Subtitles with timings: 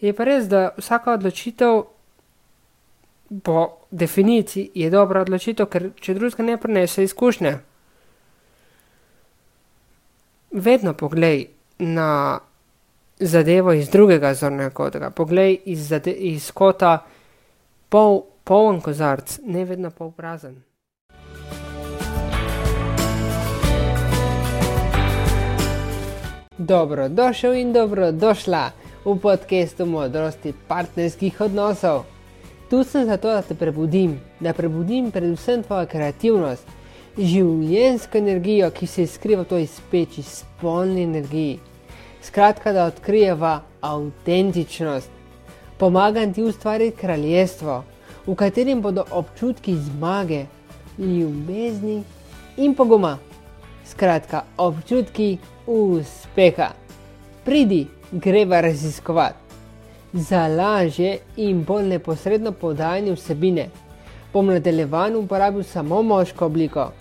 [0.00, 1.82] Je pa res, da vsaka odločitev
[3.42, 7.52] po definiciji je dobra odločitev, ker če drugega ne prinese izkušnje.
[10.50, 11.46] Vedno poglej
[11.78, 12.40] na
[13.20, 15.10] zadevo iz drugega zornega kota.
[15.10, 17.04] Poglej iz, iz kota
[17.88, 20.62] pol, poln kozarc, ne vedno pol prazen.
[26.58, 28.70] Dobrodošel in dobrodošla
[29.04, 32.04] v podkastu modrosti partnerskih odnosov.
[32.70, 36.66] Tu sem zato, da te prebudim, da prebudim predvsem tvojo kreativnost,
[37.18, 41.58] življensko energijo, ki se skriva v toj speči, spolni energiji.
[42.22, 45.10] Skratka, da odkrijeva avtentičnost.
[45.80, 47.82] Pomagam ti ustvariti kraljestvo,
[48.26, 50.44] v katerem bodo občutki zmage,
[50.98, 52.02] ljubezni
[52.56, 53.16] in poguma.
[53.88, 56.70] Skratka, občutki uspeha.
[57.44, 59.38] Pridi, greva raziskovati.
[60.12, 63.68] Za lažje in bolj neposredno podajanje vsebine
[64.32, 66.92] bom nadaljevan uporabil samo moško obliko,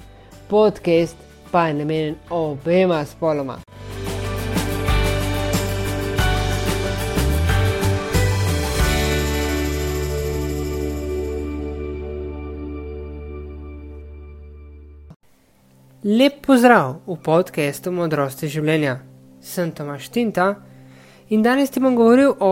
[0.47, 1.17] podcast
[1.51, 3.57] pa je namenjen obema spoloma.
[16.03, 18.99] Lep pozdrav v podkastu Modrosti življenja.
[19.41, 20.68] Sem Tomaš Tinta
[21.29, 22.51] in danes ti bom govoril o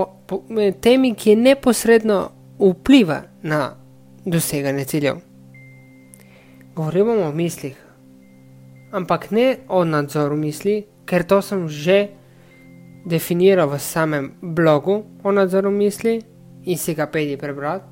[0.81, 3.75] temi, ki neposredno vpliva na
[4.25, 5.17] doseganje ciljev.
[6.75, 7.77] Govoril bom o mislih,
[8.91, 12.09] ampak ne o nadzoru misli, ker to sem že
[13.05, 16.21] definiral v samem blogu o nadzoru misli
[16.65, 17.85] in si ga pedi prebrati.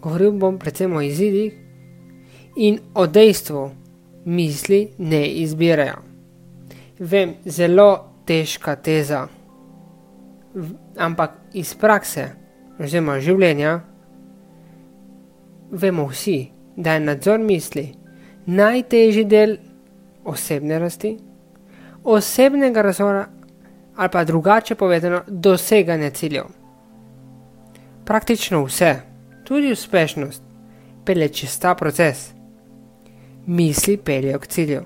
[0.00, 1.52] Govoril bom predvsem o izidih
[2.56, 3.70] in o dejstvu,
[4.24, 5.98] misli ne izbirajo.
[6.98, 9.26] Vem, zelo težka teza,
[10.96, 12.28] ampak iz prakse,
[12.78, 13.78] oziroma življenja,
[15.70, 16.38] vemo vsi,
[16.76, 17.88] da je nadzor misli
[18.48, 19.56] najtežji del
[20.24, 21.18] osebne rasti,
[22.04, 23.26] osebnega razvoja
[23.98, 26.44] ali pa drugače povedano, doseganja ciljev.
[28.04, 28.94] Praktično vse,
[29.44, 30.42] tudi uspešnost,
[31.04, 32.30] pele čez ta proces
[33.46, 34.82] misli peljejo k cilju.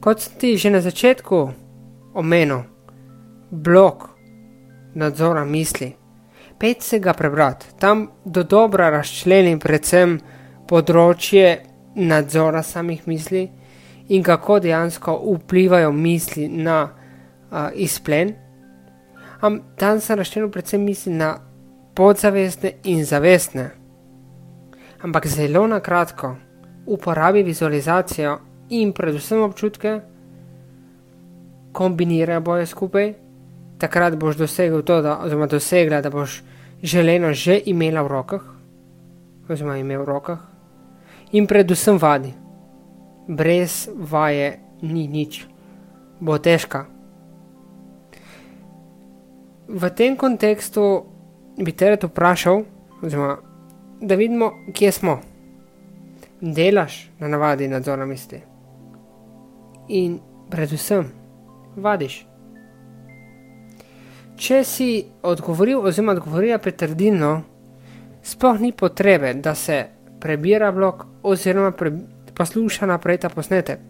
[0.00, 1.48] Kot sem ti že na začetku
[2.14, 2.62] omenil,
[3.50, 4.08] blok
[4.98, 5.92] nadzora misli,
[6.58, 10.18] pet se ga prebrati, tam do dobra razčlenim predvsem
[10.68, 11.52] področje
[11.94, 13.46] nadzora samih misli
[14.08, 18.34] in kako dejansko vplivajo misli na uh, izplen.
[19.40, 21.36] Am, tam sem razčlenil predvsem misli na
[21.94, 23.70] podzavestne in zavestne.
[25.02, 26.34] Ampak zelo na kratko
[26.86, 28.38] uporabi vizualizacijo
[28.74, 30.00] in predvsem občutke,
[31.72, 33.12] kombiniraj boje skupaj,
[33.78, 36.42] takrat boš dosegel to, da, oziroma dosegla, da boš
[36.82, 38.42] želeno že imela v rokah,
[39.48, 40.38] oziroma imel v rokah,
[41.32, 42.34] in predvsem vadi.
[43.28, 45.46] Brez vaje ni nič,
[46.20, 46.86] bo težka.
[49.68, 51.04] V tem kontekstu
[51.58, 52.64] bi te rad vprašal,
[53.02, 53.36] oziroma,
[54.00, 55.18] da vidimo, kje smo
[56.40, 58.40] delaš na navadi nadzora misli.
[59.88, 61.12] In predvsem,
[61.76, 62.27] vadiš.
[64.38, 64.88] Če si
[65.26, 67.32] odgovoril, oziroma odgovorila pritrdilno,
[68.22, 69.80] sploh ni potrebe, da se
[70.20, 71.92] prebira blok oziroma pre,
[72.38, 73.82] posluša naprej ta posnetek.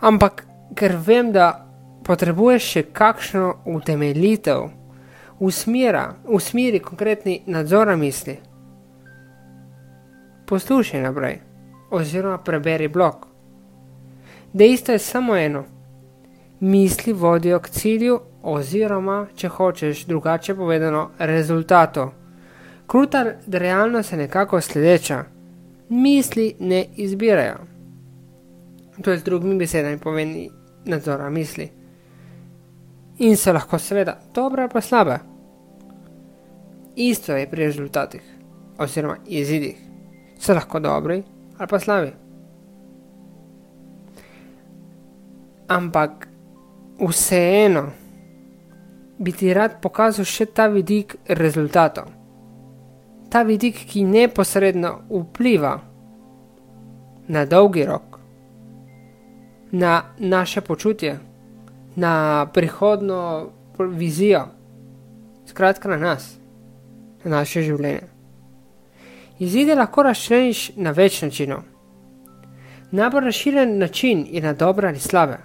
[0.00, 0.44] Ampak,
[0.76, 1.48] ker vem, da
[2.04, 4.68] potrebuješ še kakšno utemeljitev,
[5.40, 8.38] usmeri konkretni nadzor misli
[10.52, 11.38] poslušaj naprej,
[11.90, 13.26] oziroma preberi blog.
[14.52, 15.64] Dejstvo je samo eno:
[16.62, 22.06] misli vodijo k cilju, oziroma, če hočeš drugače povedano, rezultatu.
[22.86, 25.24] Kruta realnost je nekako sledeča:
[25.88, 27.58] misli ne izbirajo.
[29.02, 30.50] To je z drugimi besedami pomeni
[30.84, 31.70] nadzora misli.
[33.18, 35.18] In so lahko seveda dobre ali pa slabe.
[36.96, 38.22] Isto je pri rezultatih
[38.78, 39.76] oziroma izidih
[40.38, 41.22] so lahko dobri
[41.58, 42.12] ali pa slabi.
[45.68, 46.31] Ampak
[47.00, 47.90] vseeno
[49.18, 52.10] bi ti rad pokazal še ta vidik rezultatov.
[53.30, 55.76] Ta vidik, ki neposredno vpliva
[57.28, 58.18] na dolgi rok,
[59.72, 61.18] na naše počutje,
[61.96, 64.46] na prihodno vizijo,
[65.46, 66.34] skratka na nas,
[67.24, 68.08] na naše življenje.
[69.38, 71.62] Izide lahko razčleniš na več načinov.
[72.92, 75.38] Najbolj razširjen način je na dobre ali slabe.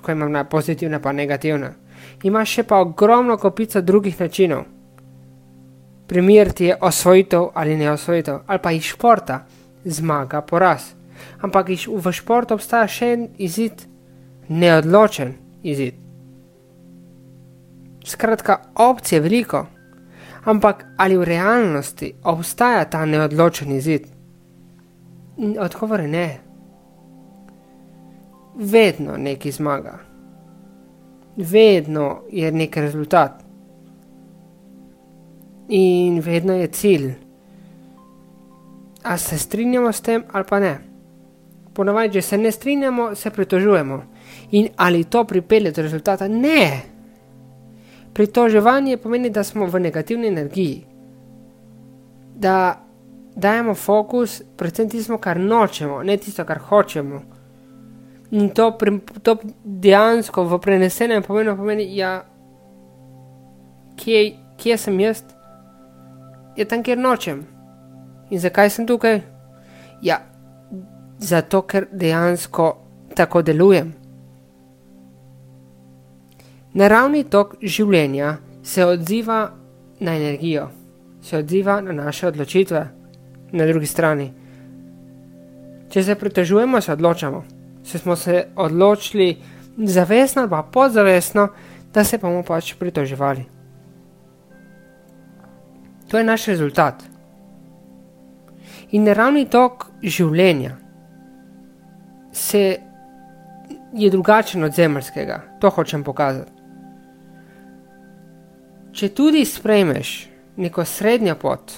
[0.00, 1.74] Tako imam na pozitivne, pa negativne.
[2.22, 4.64] imaš še pa ogromno kopico drugih načinov.
[6.08, 9.44] Primer ti je osvojitev ali ne osvojitev, ali pa iz športa,
[9.84, 10.94] zmaga, poraz.
[11.40, 13.84] Ampak v športu obstaja še en izid,
[14.48, 15.94] neodločen izid.
[18.04, 19.66] Skratka, opcije je veliko,
[20.44, 24.08] ampak ali v realnosti obstaja ta neodločen izid?
[25.58, 26.49] Odgovor je ne.
[28.54, 29.98] Vedno neki zmaga,
[31.36, 33.44] vedno je neki rezultat
[35.68, 37.12] in vedno je cilj.
[39.02, 40.78] A se strinjamo s tem ali pa ne?
[41.74, 44.02] Ponavadi, če se ne strinjamo, se pritožujemo.
[44.50, 46.28] In ali to pripelje do rezultata?
[46.28, 46.82] Ne.
[48.12, 50.84] Pritoževanje pomeni, da smo v negativni energiji,
[52.34, 52.86] da
[53.36, 57.22] dajemo fokus predvsem tisto, kar nočemo, ne tisto, kar hočemo.
[58.30, 58.78] In to,
[59.22, 62.12] to dejansko v prenesenem pomenu pomeni, da ja,
[63.96, 65.24] kje, kje sem jaz,
[66.56, 67.42] je tam, kjer nočem.
[68.30, 69.20] In zakaj sem tukaj?
[70.02, 70.20] Ja,
[71.18, 72.70] zato, ker dejansko
[73.18, 73.92] tako delujem.
[76.78, 79.40] Naravni tok življenja se odziva
[80.00, 80.68] na energijo,
[81.22, 82.88] se odziva na naše odločitve,
[83.52, 84.30] na drugi strani.
[85.90, 87.42] Če se pritožujemo, se odločamo.
[87.84, 89.36] Se smo se odločili
[89.76, 91.48] zavestno ali pa podzavestno,
[91.94, 93.44] da se bomo pač pritoževali.
[96.08, 97.02] To je naš rezultat.
[98.90, 100.76] In naravni tok življenja
[102.32, 102.78] se
[103.94, 106.52] je drugačen od zemljskega, to hočem pokazati.
[108.92, 111.72] Če tudi sprejmeš neko srednjo pot,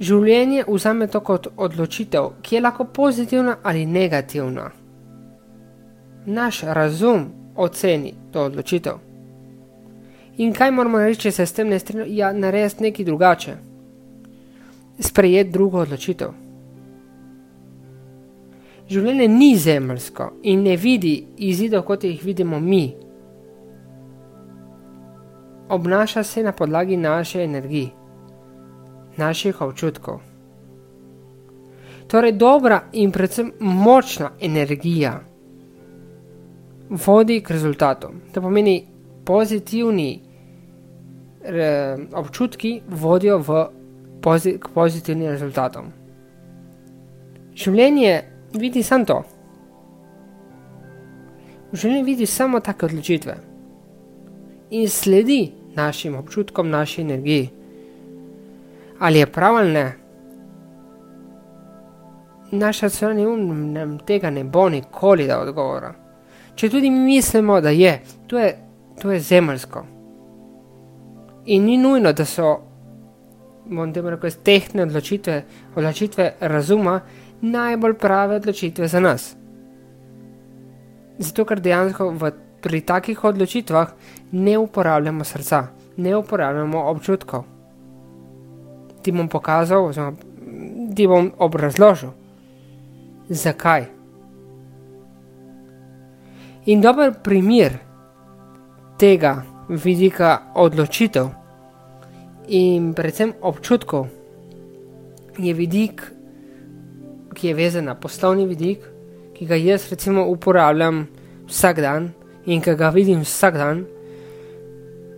[0.00, 4.70] življenje vzame to kot odločitev, ki je lahko pozitivna ali negativna.
[6.26, 8.98] Naš razum oceni to odločitev.
[10.36, 12.10] In kaj moramo reči, če se s tem ne strinjamo?
[12.12, 13.56] Ja, narediti nekaj drugače.
[15.00, 16.34] Sprejeti drugo odločitev.
[18.90, 22.84] Življenje ni zemljsko in ne vidi izidov, kot jih vidimo mi
[25.68, 27.88] obnaša se na podlagi naše energije,
[29.16, 30.20] naših občutkov.
[32.06, 35.20] Torej, dobra in predvsem močna energija
[36.90, 38.20] vodi k rezultatom.
[38.32, 38.86] To pomeni,
[39.24, 40.20] pozitivni
[41.42, 43.66] re, občutki vodijo v
[44.22, 45.90] pozi, k pozitivnim rezultatom.
[47.56, 48.14] Življenje
[48.54, 49.18] vidi samo to.
[51.72, 53.36] Življenje vidi samo take odločitve
[54.70, 57.50] in sledi našim občutkom, naši energiji.
[58.98, 59.92] Ali je prav ali ne?
[62.50, 65.94] Naš racionalni um nam tega ne bo nikoli da odgovora.
[66.54, 68.58] Če tudi mi mislimo, da je, to je,
[69.02, 69.84] to je zemljsko.
[71.46, 72.54] In ni nujno, da so,
[73.66, 75.42] bom temu rekel, tehne odločitve,
[75.76, 77.00] odločitve razuma
[77.40, 79.34] najbolj prave odločitve za nas.
[81.18, 82.32] Zato, ker dejansko v
[82.62, 83.92] pri takih odločitvah
[84.32, 85.66] ne uporabljamo srca,
[85.96, 87.44] ne uporabljamo občutkov.
[89.06, 90.18] Ti bom pokazal, oziroma
[90.96, 92.10] ti bom obrazložil,
[93.30, 93.86] zakaj.
[96.66, 97.78] In dober primer
[98.98, 101.30] tega vidika odločitev
[102.50, 104.10] in predvsem občutkov
[105.38, 106.02] je vidik,
[107.30, 108.82] ki je vezan na poslovni vidik,
[109.38, 111.04] ki ga jaz recimo uporabljam
[111.46, 112.10] vsak dan
[112.46, 113.86] in ki ga vidim vsak dan,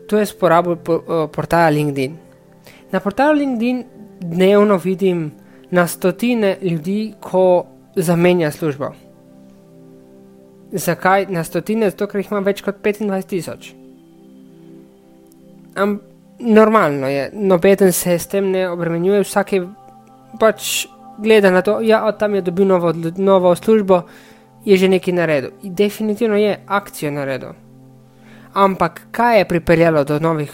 [0.09, 2.28] to je sporabo eh, portala LinkedIn.
[2.93, 3.85] Na portalu LinkedIn
[4.21, 5.31] dnevno vidim
[5.71, 7.67] na stotine ljudi, ko
[7.97, 8.93] zamenja službo.
[10.73, 11.91] Zakaj na stotine?
[11.91, 13.73] Zato, ker jih ima več kot 25 tisoč.
[15.77, 15.99] Am,
[16.41, 19.53] normalno je, noben se s tem ne obremenjuje, vsak
[20.41, 20.87] pač
[21.19, 24.03] gleda na to, da ja, tam je dobil novo, novo službo,
[24.65, 25.51] je že nekaj naredil.
[25.63, 27.53] In definitivno je akcijo naredil.
[28.55, 30.53] Ampak kaj je pripeljalo do, novih,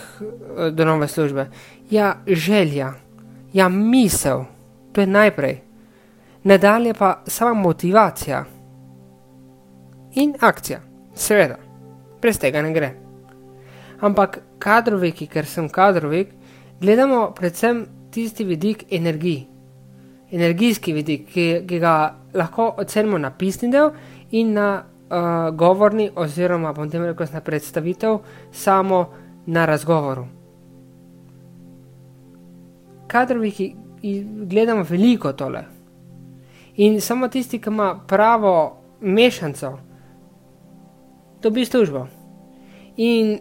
[0.72, 1.46] do nove službe?
[1.90, 2.92] Ja, želja,
[3.52, 4.44] ja, misel,
[4.92, 5.60] to je najprej.
[6.44, 8.44] Nadalje pa sama motivacija
[10.14, 10.80] in akcija,
[11.14, 11.56] seveda,
[12.22, 12.92] brez tega ne gre.
[14.00, 16.28] Ampak kadroviki, ker sem kadrovik,
[16.80, 19.54] gledamo predvsem tisti vidik energije
[20.34, 21.94] energijski vidik, ki, ki ga
[22.34, 23.90] lahko ocenimo na pisni del
[24.30, 28.18] in na uh, govorni, oziroma bom tem rekel na predstavitev,
[28.52, 29.04] samo
[29.46, 30.26] na razgovoru.
[33.06, 33.75] Kadrovi, ki
[34.46, 35.64] gledamo veliko tole.
[36.76, 39.78] In samo tisti, ki ima pravo mešanico,
[41.42, 42.06] dobi službo.
[42.96, 43.38] In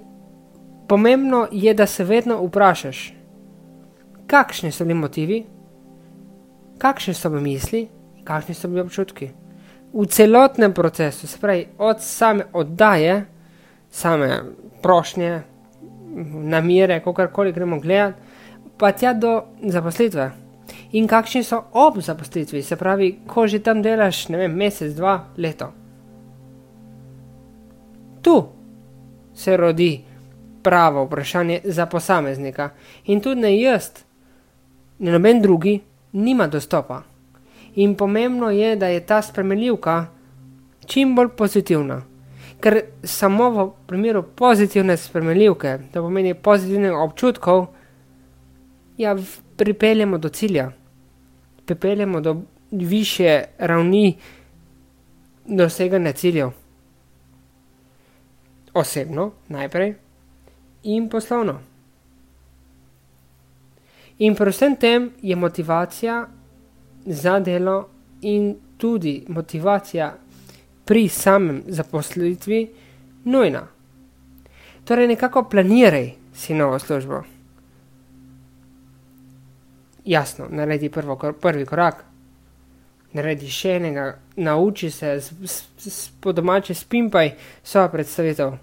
[0.88, 3.14] pomembno je, da se vedno vprašaš,
[4.28, 5.46] kakšni so bili motivi,
[6.78, 7.88] kakšne so bile misli,
[8.24, 9.30] kakšni so bili občutki.
[9.94, 13.26] V celotnem procesu, se pravi, od same oddaje,
[13.90, 14.40] same
[14.82, 15.42] prošnje,
[16.54, 18.33] namere, kako koli gremo gledati,
[18.78, 20.32] pa tja do zaposlitve.
[20.92, 25.18] In kakšni so ob zaposlitvi, se pravi, ko že tam delaš, ne vem, mesec, dva,
[25.38, 25.72] leto.
[28.22, 28.36] Tu
[29.34, 30.04] se rodi
[30.64, 32.70] pravo vprašanje za posameznika.
[33.06, 33.90] In tudi ne jaz,
[35.00, 35.80] ne noben drugi,
[36.12, 37.02] nima dostopa.
[37.76, 40.06] In pomembno je, da je ta spremenljivka
[40.86, 42.02] čim bolj pozitivna.
[42.60, 47.66] Ker samo v primeru pozitivne spremenljivke, to pomeni pozitivnih občutkov,
[48.98, 49.18] ja,
[49.58, 50.72] pripeljemo do cilja,
[51.66, 54.18] pripeljemo do više ravni
[55.46, 56.50] doseganja ciljev.
[58.74, 59.96] Osebno, najprej,
[60.84, 61.60] in poslovno.
[64.18, 66.28] In pri vsem tem je motivacija
[67.06, 67.90] za delo
[68.22, 70.14] in tudi motivacija
[70.86, 72.70] pri samem zaposlitvi
[73.24, 73.68] nujna.
[74.86, 77.24] Torej, nekako planiraj si novo službo.
[80.06, 82.04] Jasno, naredi prvo, prvi korak,
[83.14, 85.14] naredi še enega, nauči se,
[86.20, 87.32] po domači spimpaj
[87.64, 88.54] svojo predstavitev,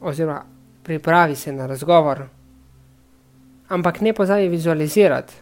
[0.00, 0.40] oziroma
[0.82, 2.24] pripravi se na razgovor,
[3.68, 5.34] ampak ne pozabi vizualizirati.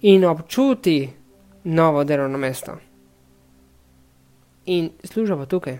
[0.00, 1.10] In občuti
[1.64, 2.76] novo delovno mesto.
[4.66, 5.78] In služba tukaj,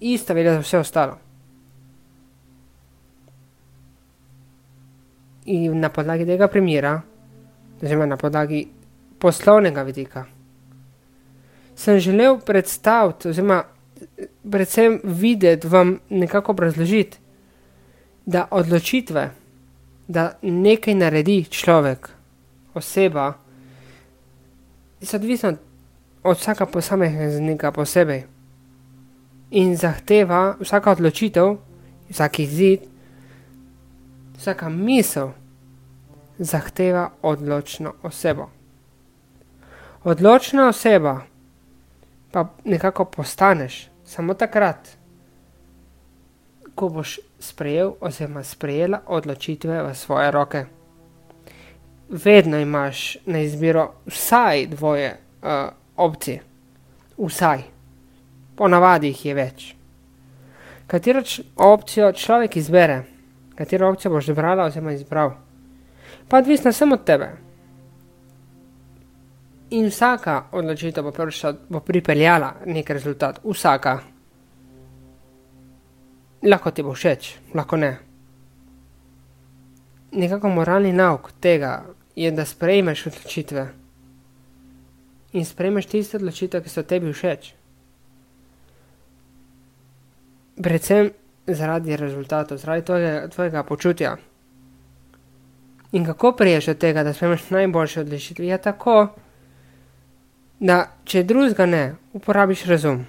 [0.00, 1.18] ista velja za vse ostalo.
[5.44, 7.00] In na podlagi tega primera,
[7.82, 8.66] oziroma na podlagi
[9.18, 10.24] poslovnega vidika,
[11.74, 13.62] sem želel predstaviti, oziroma
[14.50, 17.18] predvsem videti, vam nekako obrazložiti,
[18.26, 19.30] da odločitve,
[20.08, 22.10] da nekaj naredi človek,
[22.74, 23.32] oseba,
[25.02, 25.56] so odvisne
[26.22, 28.24] od vsaka posameznika posebej.
[29.50, 31.56] In zahteva vsaka odločitev,
[32.10, 32.84] vsak izid,
[34.40, 35.28] vsaka misel,
[36.38, 38.48] zahteva odločno osebo.
[40.04, 41.20] Odločna oseba
[42.32, 44.88] pa nekako postaneš samo takrat,
[46.74, 50.64] ko boš sprejel oziroma sprejela odločitve v svoje roke.
[52.08, 55.10] Vedno imaš na izbiro vsaj dvoje
[55.42, 55.48] uh,
[55.96, 56.42] opcije,
[57.18, 57.62] vsaj,
[58.56, 59.74] ponavadi jih je več.
[60.86, 61.22] Katero
[61.56, 63.02] opcijo človek izbere,
[63.60, 65.34] katero opcijo boš izbrala oziroma izbral,
[66.28, 67.28] pa odvisno samo od tebe.
[69.70, 73.98] In vsaka odločitev bo, prišla, bo pripeljala nek rezultat, vsaka.
[76.42, 77.92] Lahko ti bo všeč, lahko ne.
[80.12, 81.84] Nekako moralni nauk tega
[82.16, 83.68] je, da sprejmeš odločitve
[85.32, 87.52] in sprejmeš tiste odločitve, ki so tebi všeč.
[90.62, 91.12] Predvsem
[91.54, 94.16] zaradi rezultatov, zaradi tvojega, tvojega počutja.
[95.92, 98.46] In kako priješ od tega, da sprejmeš najboljše odločitve?
[98.46, 99.08] Je tako
[100.60, 103.04] da če drugega ne, uporabiš razum.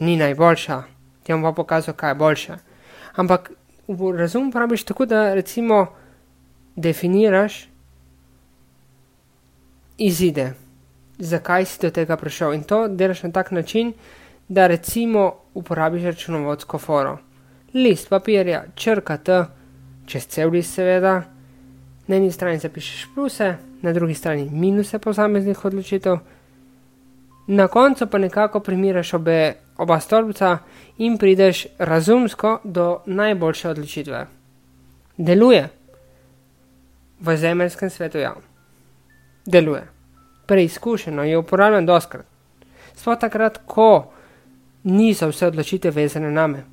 [0.00, 0.82] Ni najboljša,
[1.22, 2.56] ti bom pa pokazal, kaj je boljša.
[3.16, 3.52] Ampak
[4.18, 5.86] razum uporabiš tako, da recimo
[6.76, 7.68] definiraš
[9.98, 10.52] izide,
[11.18, 12.54] zakaj si do tega prišel.
[12.54, 14.21] In to delaš na tak način, da
[14.66, 17.18] recimo uporabiš računovodsko foro.
[17.74, 19.44] List papirja, črka T,
[20.06, 21.22] čez cel list seveda,
[22.06, 26.18] na eni strani zapišeš pluse, na drugi strani minuse posameznih odločitev,
[27.46, 30.58] na koncu pa nekako primiraš obe, oba stolpca
[30.98, 34.26] in prideš razumsko do najboljše odločitve.
[35.16, 35.68] Deluje
[37.20, 38.34] v zemeljskem svetu, ja.
[39.46, 39.88] Deluje.
[40.46, 42.26] Preizkušeno je uporabljen doskrat.
[42.94, 44.11] Sploh takrat, ko
[44.84, 46.64] niso vse odločitve vezane name.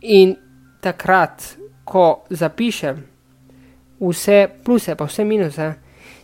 [0.00, 0.36] In
[0.80, 3.16] takrat, ko zapišem
[4.00, 5.74] vse pluse, pa vse minuse,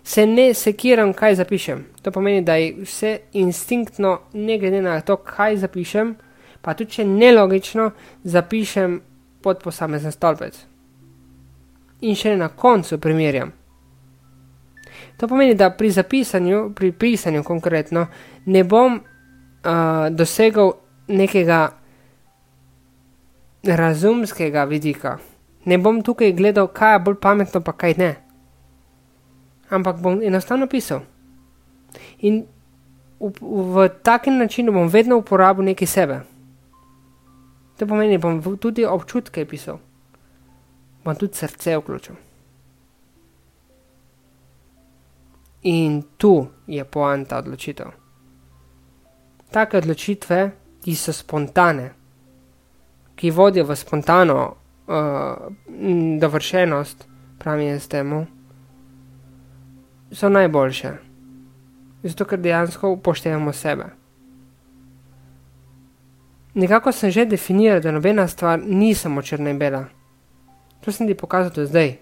[0.04, 1.84] se ne sekiram, kaj zapišem.
[2.02, 6.14] To pomeni, da je vse instinktno, ne glede na to, kaj zapišem,
[6.62, 7.90] pa tudi če nelogično,
[8.24, 9.00] zapišem
[9.42, 10.58] pod posamezen stolpec.
[12.02, 13.52] In še na koncu primerjam.
[15.16, 18.06] To pomeni, da pri zapisanju, pri pisanju konkretno,
[18.46, 19.00] ne bom
[19.64, 20.72] uh, dosegel
[21.08, 21.72] nekega
[23.62, 25.18] razumskega vidika
[25.64, 28.14] ne bom tukaj gledal, kaj je bolj pametno, pa kaj ne.
[29.70, 31.00] Ampak bom enostavno pisal.
[32.18, 32.44] In
[33.20, 36.20] v, v takem načinu bom vedno uporabil nekaj sebe.
[37.78, 39.78] To pomeni, bom tudi občutke pisal,
[41.04, 42.14] bom tudi srce vključil.
[45.62, 48.01] In tu je poanta odločitev.
[49.52, 50.50] Take odločitve,
[50.84, 51.90] ki so spontane,
[53.14, 55.52] ki vodijo v spontano uh,
[56.20, 57.04] dovršenost,
[57.38, 58.26] pravi jaz temu,
[60.12, 60.92] so najboljše.
[62.02, 63.92] Zato, ker dejansko upoštevamo sebe.
[66.54, 69.84] Nekako sem že definiral, da nobena stvar ni samo črna in bela.
[70.80, 71.96] To sem ti pokazal do zdaj.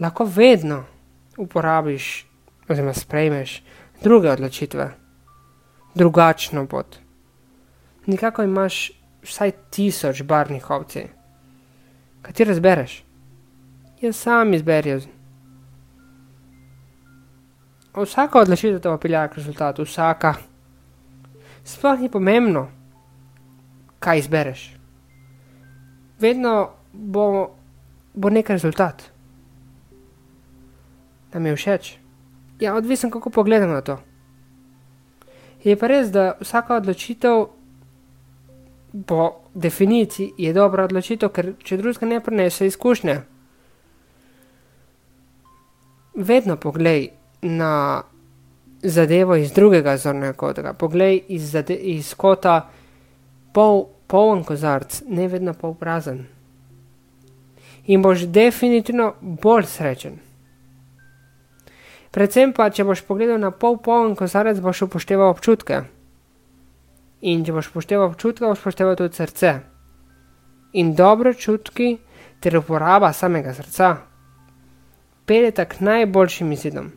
[0.00, 0.84] Lahko vedno
[1.38, 2.26] uporabiš,
[2.68, 3.62] oziroma sprejmeš
[4.02, 5.03] druge odločitve,
[5.94, 6.98] drugačno pot.
[8.06, 8.90] Nekako imaš
[9.22, 11.06] vsaj tisoč barvnih ovci,
[12.22, 13.04] katero izbereš.
[14.00, 15.00] Jaz sam izberem.
[17.94, 20.34] Vsaka odločitev te pelje k rezultatu, vsaka.
[21.64, 22.66] Sploh ni pomembno,
[23.98, 24.64] kaj izbereš.
[26.20, 27.54] Vedno bo,
[28.14, 29.14] bo nek rezultat
[31.34, 31.96] da mi je všeč.
[32.60, 33.98] Ja, odvisen, kako pogledam na to.
[35.64, 37.46] Je pa res, da vsaka odločitev
[39.06, 43.16] po definiciji je dobra odločitev, ker če drugega ne prenese izkušnje.
[46.14, 47.08] Vedno poglej
[47.42, 48.02] na
[48.82, 52.68] zadevo iz drugega zornega kota, poglej iz, iz kota
[53.52, 56.26] pol, poln kozarc, ne vedno pol prazen.
[57.86, 60.20] In boš definitivno bolj srečen.
[62.14, 65.82] Predvsem pa, če boš pogledal na pol poln kozarec, boš upošteval občutke.
[67.26, 69.54] In če boš upošteval občutke, boš upošteval tudi srce.
[70.78, 71.96] In dobro čutki
[72.40, 73.94] ter uporaba samega srca
[75.26, 76.92] peljeta k najboljšim izidom.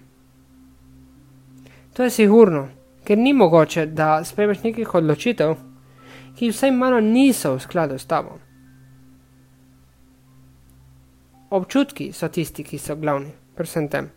[1.93, 2.67] To je sigurno,
[3.03, 5.55] ker ni mogoče, da sprejmeš nekih odločitev,
[6.37, 8.37] ki vsaj malo niso v skladu s tabo.
[11.49, 14.16] Občutki so tisti, ki so glavni, predvsem tem.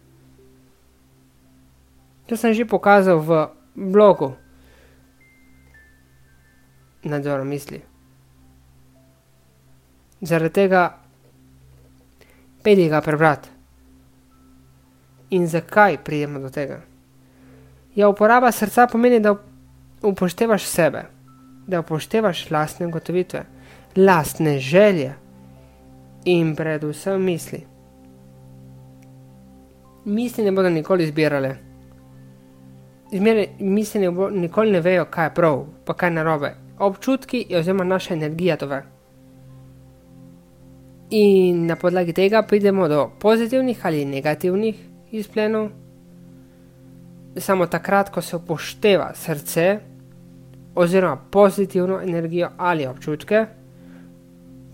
[2.30, 4.38] To sem že pokazal v blogu.
[7.02, 7.82] Nadzor misli.
[10.22, 10.94] Zaradi tega
[12.62, 13.50] pedi ga prebrati.
[15.34, 16.78] In zakaj pridemo do tega?
[17.98, 19.34] Ja, uporaba srca pomeni, da
[20.02, 21.02] upoštevaš sebe,
[21.66, 23.42] da upoštevaš lastne ugotovitve,
[23.96, 25.14] lastne želje
[26.24, 27.64] in predvsem misli.
[30.04, 31.69] Misli ne bodo nikoli zbirale
[33.12, 36.54] zmeraj misli nikoli ne vejo, kaj je prav, pa kaj je narobe.
[36.78, 38.82] Občutki, oziroma naša energija to ve.
[41.10, 44.76] In na podlagi tega pridemo do pozitivnih ali negativnih
[45.10, 45.68] izplenov.
[47.36, 49.78] Samo takrat, ko se upošteva srce,
[50.74, 53.46] oziroma pozitivno energijo ali občutke,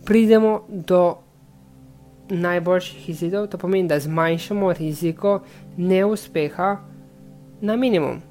[0.04, 1.16] pridemo do
[2.28, 3.46] najboljših izidov.
[3.46, 5.40] To pomeni, da zmanjšamo riziko
[5.76, 6.76] neuspeha
[7.60, 8.25] na minimum.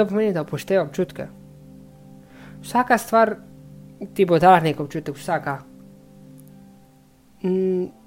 [0.00, 1.26] To pomeni, da upošteva občutke.
[2.62, 3.34] Vsaka stvar
[4.14, 5.58] ti bo dala nek občutek, vsaka.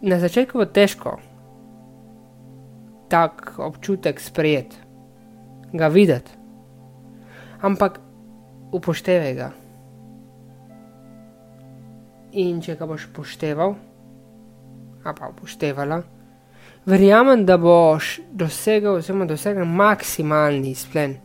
[0.02, 1.20] Na začetku bo težko
[3.14, 4.78] tak občutek sprejeti,
[5.74, 6.34] ga videti,
[7.62, 8.00] ampak
[8.74, 9.50] upoštevaj ga.
[12.42, 13.76] In če ga boš upošteval,
[15.06, 16.02] a pa upoštevala,
[16.90, 21.20] verjamem, da boš dosegel, oziroma dosegel maksimalni izplen.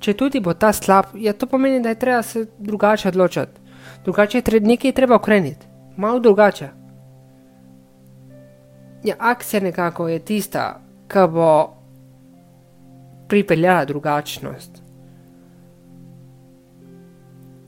[0.00, 3.60] Če tudi bo ta slab, ja, to pomeni, da je treba se drugače odločiti.
[4.04, 6.68] Drugače je treba nekaj treba ukreniti, malo drugače.
[9.04, 11.50] Ja, akcija nekako je tista, ki bo
[13.28, 14.82] pripeljala drugačnost.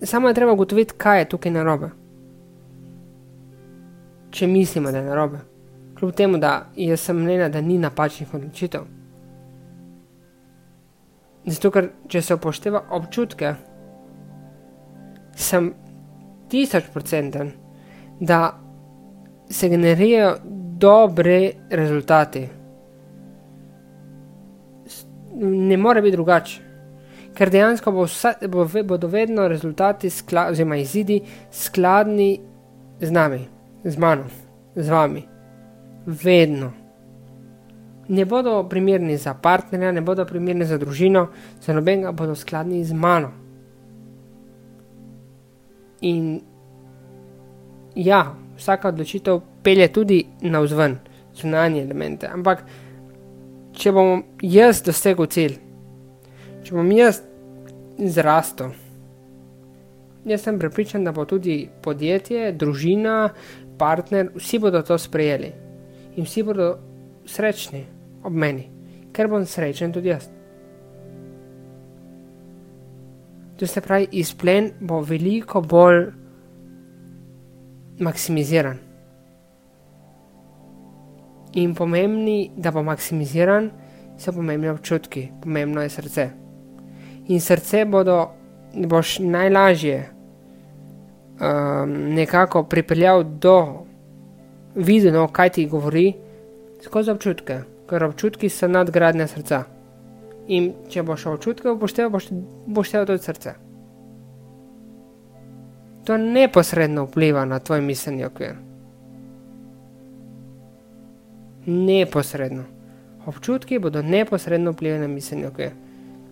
[0.02, 1.90] Samo je treba ugotoviti, kaj je tukaj narobe.
[4.30, 5.52] Če mislimo, da je narobe
[6.02, 8.82] kljub temu, da jaz sem mnenja, da ni napačnih odločitev.
[11.46, 13.54] Zato, ker če se upošteva občutke,
[15.34, 15.72] sem
[16.52, 17.50] tisoč procenten,
[18.20, 18.52] da
[19.50, 20.36] se generirajo
[20.82, 21.38] dobre
[21.70, 22.44] rezultati.
[25.42, 26.60] Ne more biti drugače.
[27.34, 32.36] Ker dejansko bo vsa, bo, bodo vedno rezultati, skla, oziroma izidi, skladni
[33.00, 33.40] z nami,
[33.84, 34.28] z mano,
[34.76, 35.24] z vami
[36.06, 36.81] vedno.
[38.12, 41.26] Ne bodo primerni za partnerja, ne bodo primerni za družino,
[41.60, 43.30] za nobenega bodo skladni z mano.
[46.02, 46.40] In
[47.94, 50.98] ja, vsaka odločitev pelje tudi na vzven,
[51.34, 52.64] zunanje elemente, ampak
[53.72, 55.56] če bom jaz dosegel cilj,
[56.66, 57.22] če bom jaz
[57.96, 58.74] zrastel,
[60.28, 63.32] jaz sem prepričan, da bo tudi podjetje, družina,
[63.78, 65.52] partner, vsi bodo to sprejeli
[66.16, 66.68] in vsi bodo
[67.26, 67.86] srečni
[68.24, 68.68] ob meni,
[69.12, 70.28] ker bom srečen tudi jaz.
[73.58, 76.06] To se pravi, izplen bo veliko bolj
[78.02, 78.78] maksimiziran.
[81.54, 83.70] In pomembni, da bo maksimiziran,
[84.18, 86.30] so pomembni občutki, pomembno je srce.
[87.28, 88.30] In srce bodo,
[88.74, 93.84] boš najlažje um, nekako pripeljal do
[94.74, 96.12] videno, kaj ti govori,
[96.84, 97.60] skozi občutke,
[97.92, 99.64] ker občutki so nadgradnja srca.
[100.48, 102.30] In če boš občutke upošteval, boš,
[102.66, 103.52] boš šel tudi srce.
[106.08, 108.56] To neposredno vpliva na tvoj miselni okvir.
[111.66, 112.64] Neposredno.
[113.28, 115.76] Občutki bodo neposredno vplivali na miselni okvir,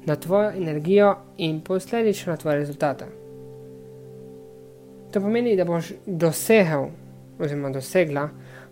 [0.08, 3.06] na tvojo energijo in posledično na tvoje rezultate.
[5.12, 6.88] To pomeni, da boš dosegel,
[7.38, 8.30] oziroma dosegla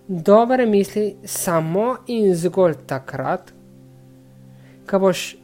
[0.09, 3.53] dobre misli samo in zgolj takrat,
[4.91, 5.37] ko boš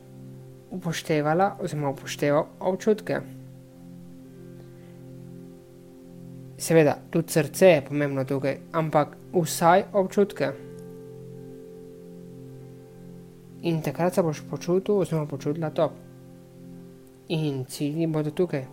[0.70, 3.20] upoštevala oziroma upošteval občutke.
[6.58, 10.52] Seveda, tudi srce je pomembno tukaj, ampak vsaj občutke.
[13.62, 15.92] In takrat se boš počutil oziroma počutila top.
[17.28, 18.64] In cilji bodo tukaj.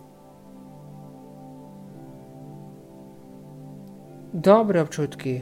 [4.32, 5.40] Dobre občutki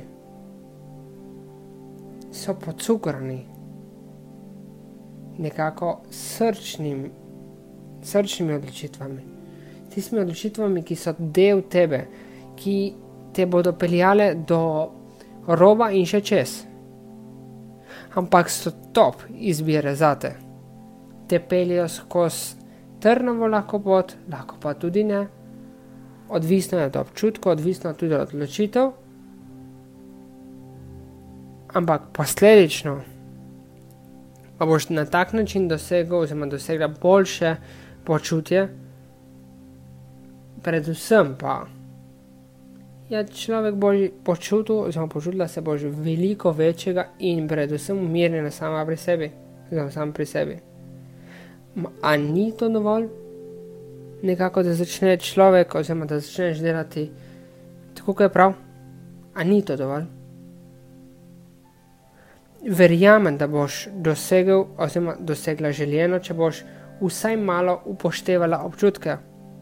[2.41, 3.47] so pocukrani
[5.39, 7.11] nekako srčnim,
[8.03, 9.23] srčnimi odločitvami.
[9.95, 12.05] Tistimi odločitvami, ki so del tebe,
[12.57, 12.77] ki
[13.35, 14.61] te bodo peljale do
[15.47, 16.55] roba in še čez.
[18.15, 20.35] Ampak so top izbire za te.
[21.29, 22.57] Te peljejo skozi
[23.01, 25.27] trnovo lahko pot, lahko pa tudi ne.
[26.29, 28.91] Odvisno je od občutka, odvisno tudi od odločitev.
[31.73, 33.01] Ampak posledično
[34.61, 37.57] pa boš na tak način dosegel, oziroma dosegla boljše
[38.05, 38.69] počutje,
[40.63, 41.67] predvsem pa
[43.09, 48.97] je človek bolj počutil, oziroma počutila se boš veliko večjega in predvsem umirjena sama pri
[48.97, 49.31] sebi,
[49.67, 50.59] oziroma sam pri sebi.
[52.03, 53.09] A ni to dovolj?
[54.23, 57.11] Nekako, da začne človek, oziroma da začneš delati
[57.95, 58.53] tako, kot je prav,
[59.35, 60.20] a ni to dovolj?
[62.69, 66.63] Verjamem, da boš dosegel oziroma dosegla željeno, če boš
[67.01, 69.17] vsaj malo upoštevala občutke.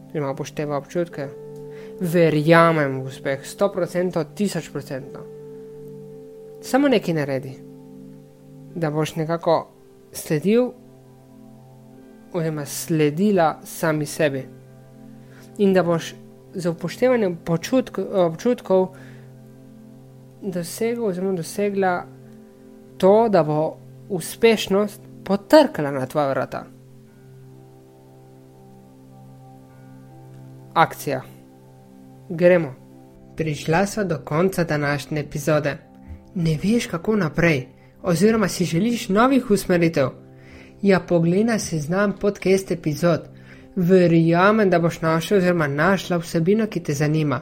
[0.09, 1.27] Oziroma upošteva občutke.
[1.99, 5.25] Verjamem v uspeh, 100%, 1000%.
[6.61, 7.53] Samo nekaj naredi,
[8.75, 9.67] da boš nekako
[10.11, 10.71] sledil
[12.33, 14.43] oziroma sledila sami sebi.
[15.57, 16.13] In da boš
[16.53, 17.37] z upoštevanjem
[18.27, 18.87] občutkov
[20.41, 22.05] dosegel oziroma dosegla
[22.99, 23.77] to, da bo
[24.09, 26.65] uspešnost potrkala na tvoja vrata.
[30.73, 31.21] Akcija.
[32.29, 32.75] Gremo.
[33.37, 35.77] Prišla sva do konca današnje epizode.
[36.35, 37.67] Ne veš, kako naprej,
[38.01, 40.09] oziroma si želiš novih usmeritev.
[40.81, 43.21] Ja, poglej si znam podcast epizod.
[43.75, 47.41] Verjamem, da boš našel oziroma našla vsebino, ki te zanima.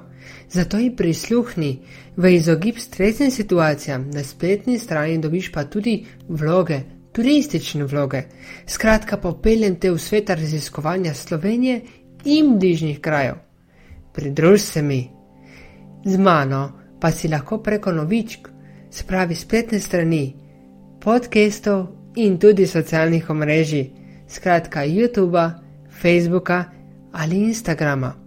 [0.49, 1.79] Zato ji prisluhni,
[2.17, 6.79] v izogib stresnim situacijam na spletni strani dobiš pa tudi vloge,
[7.11, 8.21] turistične vloge.
[8.65, 11.81] Skratka, popeljem te v svet raziskovanja Slovenije
[12.25, 13.35] in bližnjih krajev.
[14.13, 15.09] Pridruž se mi.
[16.05, 18.47] Z mano pa si lahko preko novičk,
[18.91, 20.35] spravi spletne strani,
[21.01, 23.91] podcastov in tudi socialnih omrežij,
[24.27, 25.51] skratka YouTube,
[26.01, 26.63] Facebooka
[27.11, 28.26] ali Instagrama.